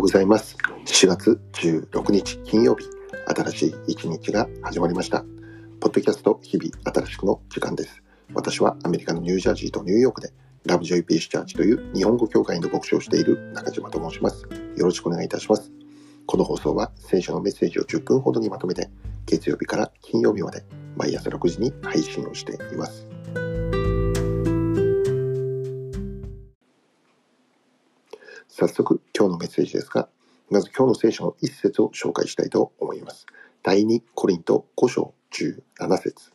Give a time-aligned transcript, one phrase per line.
[0.00, 0.56] ようございます。
[0.86, 2.86] 4月16日金曜日
[3.36, 5.26] 新しい一日が始まりました。
[5.78, 8.02] ポッドキャスト日々新しくの時間です。
[8.32, 10.32] 私はアメリカのニュージャージーとニューヨークで
[10.64, 14.48] ラブジョイピースチャーチという日本語協会の牧師をしている中島と申します。
[14.76, 15.70] よろしくお願いいたします。
[16.24, 18.88] この放送は聖書のメッセージを10分ほどにまとめて
[19.26, 20.64] 月曜日から金曜日まで
[20.96, 23.06] 毎朝6時に配信をしています。
[28.48, 30.08] 早速今日のメッセージですが、
[30.48, 33.26] まず今日の聖書の一節を紹介したいと思います。
[33.62, 36.32] 第2コリント5章17節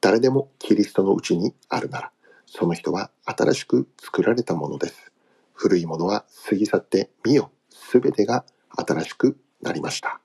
[0.00, 2.12] 誰でもキリストのうちにあるなら、
[2.46, 5.10] その人は新しく作られたものです。
[5.52, 10.20] 古いものは過ぎ去って見よ、すべてが新しくなりました。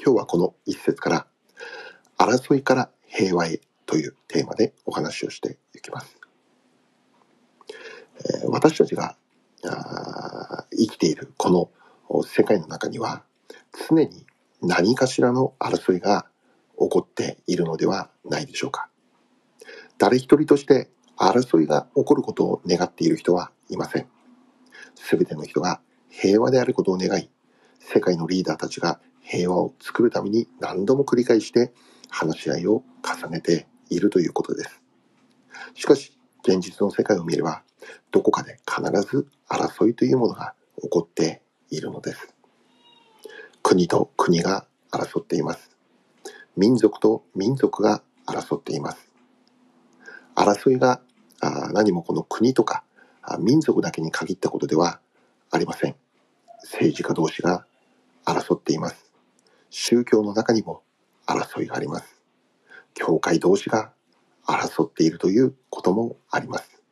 [0.00, 1.26] 今日はこの一節から、
[2.18, 6.20] 争いから平和へというテーマでお話をしていきます。
[8.42, 9.16] えー、私たちが
[9.62, 13.22] 生きているこの世界の中には
[13.88, 14.26] 常に
[14.62, 16.26] 何かしらの争いが
[16.78, 18.88] 起こっているのではないでしょうか。
[19.98, 24.08] 誰一人として争いが起こることを願っている人はいません。
[24.94, 27.30] すべての人が平和であることを願い、
[27.78, 31.72] 世界のリーダーたちが平和を作るために何度も繰り返して
[32.08, 34.82] 話し合いを重ねているということです。
[35.74, 37.62] しかし、現実の世界を見れば、
[38.10, 42.34] どこかで必ず争いというものが起こっているのです。
[43.62, 45.76] 国と国が争っています。
[46.56, 49.10] 民族と民族が争っています。
[50.36, 51.02] 争いが
[51.72, 52.84] 何もこの国とか
[53.40, 55.00] 民族だけに限ったことでは
[55.50, 55.96] ありません。
[56.62, 57.66] 政治家同士が
[58.24, 59.10] 争っています。
[59.70, 60.82] 宗教の中にも
[61.26, 62.20] 争いがあります。
[62.94, 63.92] 教会同士が
[64.46, 66.82] 争っているということもあります。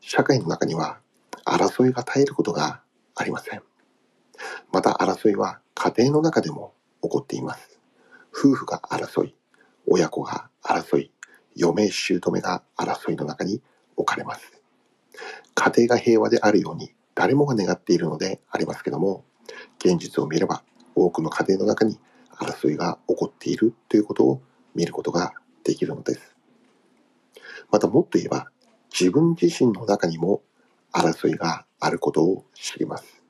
[0.00, 1.00] 社会の中には
[1.44, 2.82] 争いが絶えることが
[3.14, 3.62] ありません。
[4.72, 7.78] また争いは家庭の中でも起こっています。
[8.32, 9.34] 夫婦が争い、
[9.86, 11.10] 親子が争い、
[11.54, 13.60] 嫁姑が争いの中に
[13.96, 14.60] 置かれます。
[15.54, 19.24] 家庭が平和であるように誰もが願っているのでありますけども、
[19.78, 20.62] 現実を見れば
[20.94, 21.98] 多くの家庭の中に
[22.38, 24.42] 争いが起こっているということを
[24.74, 25.34] 見ることが
[25.64, 26.36] できるのです。
[27.70, 28.50] またもっと言えば
[28.92, 30.42] 自分自身の中にも
[30.92, 33.22] 争いがあることを知ります。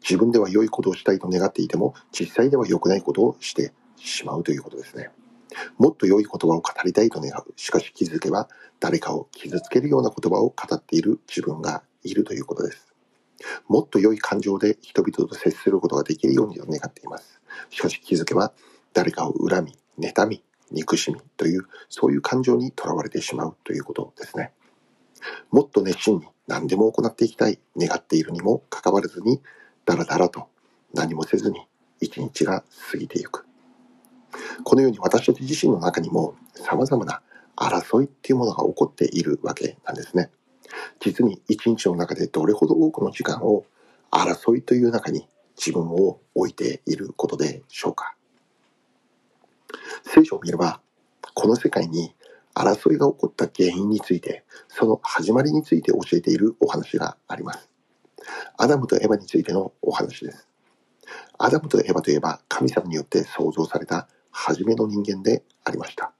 [0.00, 5.10] 自分では良いことをしたいと願っていても、実際では良くないことをしてしまうということですね。
[5.78, 7.52] もっと良い言葉を語りたいと願う。
[7.56, 8.48] しかし気づけば、
[8.78, 12.92] 誰かを傷つけるような言葉を語っている自分がいるということです。
[13.68, 17.40] もっと良い感情で人々と接することができるようにと願っています。
[17.70, 18.52] しかし気づけば、
[18.92, 24.52] 誰かを恨み、妬み、憎しみという、そういう感情にとらわれてしまうということですね。
[25.50, 29.40] もっと熱心に何でも行っていきたい、願っているにもかかわらずに、
[29.84, 30.48] だらだらと
[30.94, 31.66] 何もせずに
[32.00, 33.46] 一日が過ぎていく。
[34.64, 37.22] このように私たち自身の中にも様々な
[37.56, 40.30] 争いっていうものが起こっているわけなんですね。
[41.00, 43.64] 実に一日の中でどれほど多くの時間を
[44.10, 48.14] 争いという中に自分を置いていることでしょうか。
[50.04, 50.80] 聖書を見れば、
[51.34, 52.14] この世界に
[52.56, 57.68] 争いが起こった原因について、その始まりについて教えているお話があります。
[58.56, 60.48] アダムとエヴァについてのお話です。
[61.38, 66.12] アダムとエヴァといえば神様によって創造された初めの人間でありました。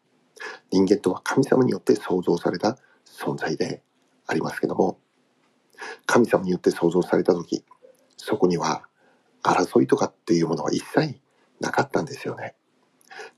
[0.70, 2.76] 人間とは神様によって創造された
[3.06, 3.82] 存在で
[4.26, 4.98] ありますけども、
[6.04, 7.64] 神様によって創造された時、
[8.18, 8.82] そこには
[9.42, 11.18] 争いとかっていうものは一切
[11.60, 12.54] なかったんですよね。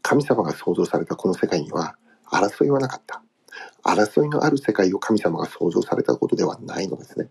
[0.03, 1.97] 神様が創造されたこの世界には
[2.31, 3.23] 争いはなかった。
[3.85, 7.29] 争いのある世界を神様が創造されたことではないのですね。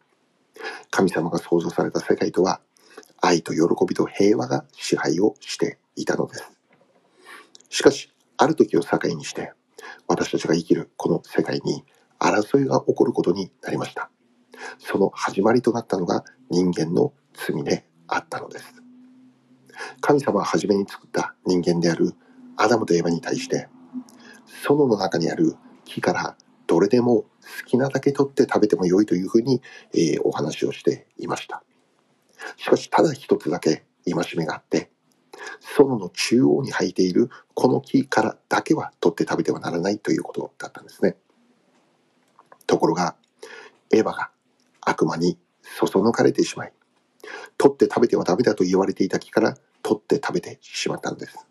[0.89, 2.61] 神様が創造された世界とは、
[3.21, 6.51] 愛と喜びと平和が支配をしていたのです。
[7.69, 9.53] しかし、ある時を境にして、
[10.07, 11.83] 私たちが生きるこの世界に
[12.19, 14.09] 争いが起こることになりました。
[14.79, 18.73] その始まりとなったのが人間の罪であったのです。
[20.01, 22.13] 神様は初めに作った人間である
[22.55, 23.67] アダムとエヴァに対して、
[24.67, 25.55] 園の中にある
[25.85, 27.29] 木からどれでも好
[27.65, 29.61] きなだけ取って食べても良いというふうに、
[29.93, 31.63] えー、お話をしていました。
[32.57, 34.91] しかし、ただ一つだけ戒めがあって、
[35.61, 41.15] 園の中央に生えているこの木からだけは取って食べてはならないということだったんですね。
[42.65, 43.15] ところが、
[43.91, 44.31] エヴァが
[44.81, 46.73] 悪魔にそそのかれてしまい、
[47.57, 51.46] 取って食べてはダメだと言われていた木から取って食べてしまったんです。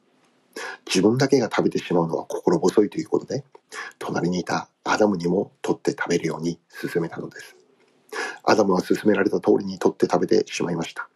[0.87, 3.45] 自分だけが食べてしまうのは心細いということで、
[3.99, 7.57] 隣にいたアダムにも取って食べるように勧めたのです。
[8.45, 11.09] アダムは勧められた通りに取って食べてしまいました。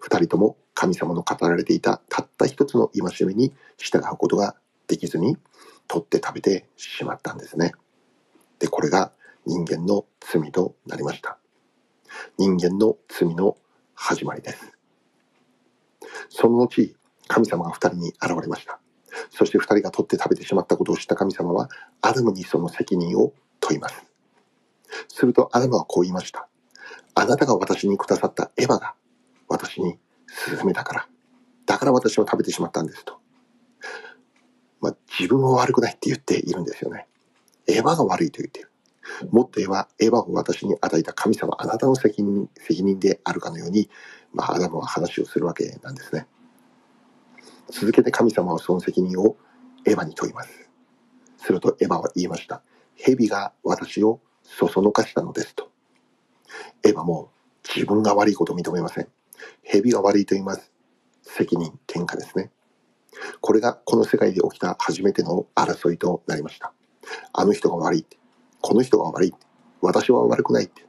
[0.00, 4.56] 二人とも神様の語られていたたった一つの戒めに従うことが
[4.88, 5.36] できずに
[5.86, 7.72] 取って食べてしまったんですね。
[8.58, 9.12] で、これが
[9.46, 11.38] 人間の罪となりました。
[12.36, 13.56] 人間の罪の
[13.94, 14.72] 始まりです。
[16.28, 16.94] その後、
[17.28, 18.80] 神様が二人に現れました。
[19.30, 21.68] そして二人が取って食べてしまったことを知った神様は、
[22.00, 24.04] アダムにその責任を問います。
[25.08, 26.48] するとアダムはこう言いました。
[27.14, 28.94] あなたが私にくださったエヴァが
[29.48, 29.98] 私に
[30.28, 31.08] 勧めたから。
[31.66, 33.18] だから私は食べてしまったんですと。
[34.80, 37.06] まあ、自分は悪くないって言っているんですよね。
[37.66, 38.70] エヴァが悪いと言っている。
[39.30, 43.90] もっと言えば、エヴァを私に与えた神様、あなたの責任、責任であるかのように、
[44.32, 46.26] まあ、アダムは話をするわけなんですね。
[47.70, 49.36] 続けて神様はその責任を
[49.84, 50.68] エヴァに問います。
[51.38, 52.62] するとエヴァは言いました。
[52.96, 55.70] 蛇が私をそそのかしたのですと。
[56.82, 57.30] エヴァも
[57.74, 59.08] 自分が悪いことを認めません。
[59.62, 60.72] 蛇が悪いと言います。
[61.22, 62.50] 責任、喧嘩ですね。
[63.40, 66.72] これがこの世界で起きた初めての争いとなりました。
[67.32, 68.18] あの人が悪いって。
[68.60, 69.38] この人が悪いって。
[69.80, 70.86] 私は悪くないって。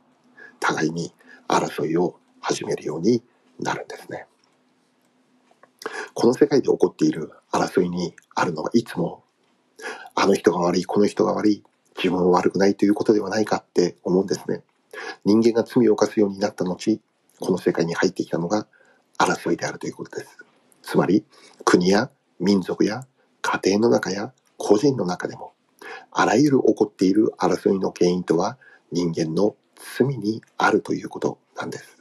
[0.60, 1.14] 互いに
[1.48, 3.24] 争いを始めるように
[3.60, 4.26] なるんですね。
[6.19, 9.24] この世界で起こっている争いにあるのはいつも、
[10.16, 11.63] あの人が悪い、この人が悪い、
[11.95, 14.62] 自分は悪くないということではないかって思うんですね。
[15.24, 17.00] 人間が罪を犯すようになった後、
[17.39, 18.68] この世界に入ってきたのが
[19.18, 20.38] 争いであるということです。
[20.81, 21.24] つまり、
[21.63, 22.12] 国や
[22.42, 23.07] 民族や
[23.42, 25.54] 家庭の中や個人の中でも、
[26.12, 28.57] あらゆる起こっている争いの原因とは
[28.92, 29.56] 人間の
[29.98, 31.98] 罪にあるということなんです。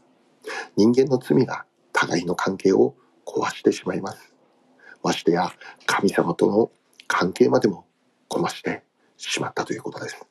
[0.74, 2.96] 人間の罪が互いの関係を
[3.28, 4.32] 壊してしまいます。
[5.02, 5.52] ましてや
[5.86, 6.70] 神様との
[7.06, 7.86] 関係までも
[8.30, 8.84] 壊して
[9.16, 10.26] しまったということです。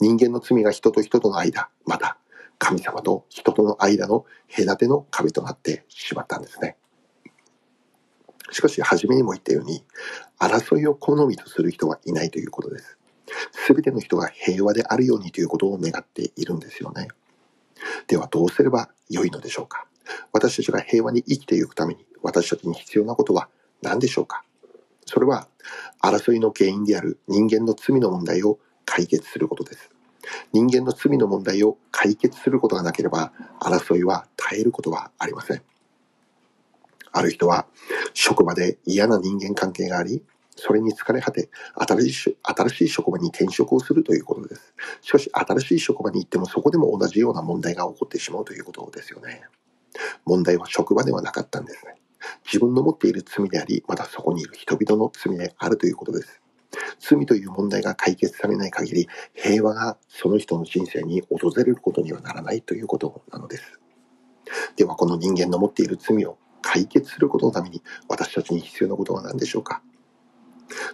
[0.00, 2.18] 人間の罪が人と人との間、また
[2.58, 4.24] 神様と人との間の
[4.54, 6.76] 隔ての壁となってしまったんですね。
[8.50, 9.84] しかし、初めにも言ったように、
[10.38, 12.98] 争いを好みとする人はいないということです。
[13.52, 17.08] すべての人が平和であるようにということを願っているんですよね。
[18.06, 19.86] では、どうすれば良いのでしょうか
[20.32, 23.48] 私たちが平和に生きていくために、私たちに必要なことは
[23.82, 24.42] 何でしょうか？
[25.06, 25.46] それは、
[26.02, 29.90] 争いの原因である人間の罪の問題を解決することです。
[30.52, 35.62] 人間の罪の問題を解決することがなければ、争いは絶えることはありません。
[37.12, 37.66] ある人は、
[38.14, 40.24] 職場で嫌な人間関係があり、
[40.56, 44.74] それに疲れ果て、新しい、新しい職場に転職をするということです。
[45.02, 49.42] しかし、新しい職場に行ってもそこでも同じような問題が起こってしまうということですよね。
[50.24, 51.96] 問題は職場ではなかったんですね。
[52.44, 56.40] 自分の持っている罪であり、またそこにいる人々の罪であるということです。
[56.98, 63.80] 罪という問題が解決されない限り、平和がその人の人生に訪れることにはならないということなのです。
[64.76, 69.82] では、この人間の持っている罪を解決することのために、私たちに必要なことは何でしょうか？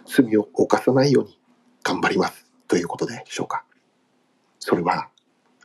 [0.05, 1.39] 罪を犯さないように
[1.83, 3.65] 頑張りますということでしょうか？
[4.59, 5.09] それは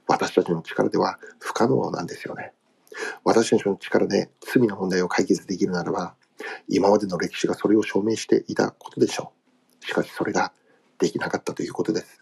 [0.06, 2.52] 私たちの力では不可能なんですよね。
[3.24, 6.14] 私たちの力で罪の問題を解決できるならば、
[6.68, 9.32] 今までの歴史がそれを証明していたことでしょ
[9.82, 9.86] う。
[9.86, 10.52] しかしそれが
[10.98, 12.20] できなかったということです。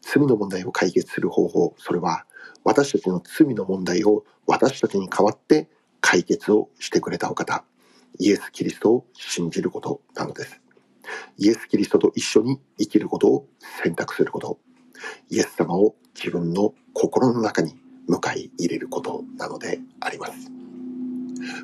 [0.00, 2.24] 罪の問題を解決する方法、それは
[2.64, 5.68] 私たちの罪の問題を私たちに代わって
[6.00, 7.64] 解決をしてくれたお方、
[8.18, 10.60] イエス・キリストを信じることなのです。
[11.38, 13.46] イエス・キリストと一緒に生きることを
[13.82, 14.58] 選択すること、
[15.30, 17.76] イエス様を自分の心の中に
[18.08, 20.50] 迎え入れることなのであります。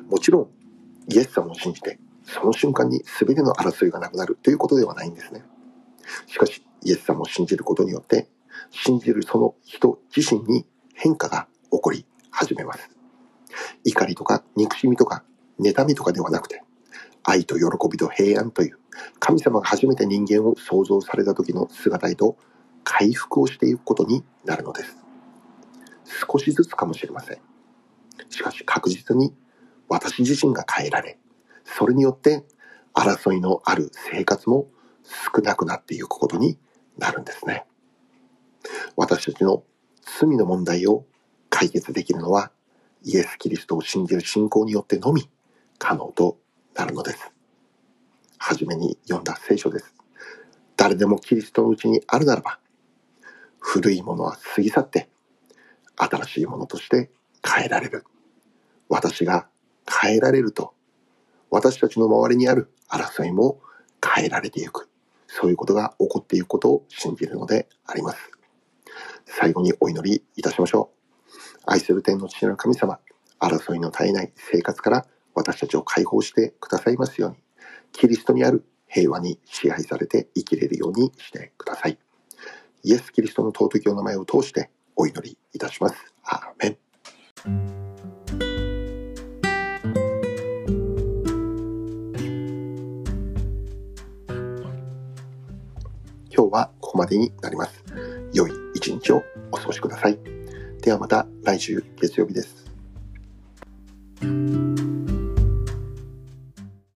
[0.09, 0.47] もちろん、
[1.09, 5.43] イエス様を信じてその瞬間に全ての争いがなくなるということではないんですね。
[6.27, 8.27] しかし、イエス様を信じることによって、
[8.71, 12.89] 信じるその人自身に変化が起こり始めます。
[13.83, 15.23] 怒りとか憎しみとか
[15.59, 16.63] 妬みとかではなくて、
[17.23, 18.79] 愛と喜びと平安という
[19.19, 22.37] 神様が初めて人間を創造された時の姿へと
[22.83, 25.04] 回復をしていくことになるのです。
[26.29, 27.39] 少しずつかもしれません。
[28.29, 29.33] しかし確実に
[29.87, 31.19] 私自身が変えられ、
[31.63, 32.45] それによって
[32.93, 34.67] 争いのある生活も
[35.35, 36.57] 少なくなっていくことに
[36.97, 37.65] なるんですね。
[38.95, 39.63] 私たちの
[40.19, 41.05] 罪の問題を
[41.49, 42.51] 解決できるのは
[43.03, 45.29] イエス・キリストを信じる信仰によってのみ
[45.77, 46.39] 可能と
[46.73, 47.31] なるのです。
[48.37, 49.93] はじめに読んだ聖書です。
[50.77, 52.59] 誰でもキリストのうちにあるならば、
[53.59, 55.09] 古いものは過ぎ去って、
[55.97, 57.11] 新しいものとして
[57.43, 58.03] 変えられる。
[58.89, 59.47] 私が
[60.01, 60.73] 変えられると
[61.49, 63.61] 私たちの周りにある争いも
[64.03, 64.89] 変えられていく。
[65.27, 68.31] そういうことが起こっていくことを信じるのであります。
[69.25, 71.63] 最後にお祈りいたしましょう。
[71.65, 72.99] 愛する天の父なる神様、
[73.39, 77.37] 争いの絶えない生活から私たちを解放してくださいますように、
[77.91, 81.97] キリストにある平和に支配されて生きれるようにしてください。
[82.83, 85.95] イエス・キリストの尊きお名前を通してお祈りいたします。
[86.23, 86.77] アーメン。
[96.35, 97.83] 今日はここまでになります。
[98.33, 100.19] 良い一日をお過ごしください。
[100.81, 102.64] ではまた来週月曜日です。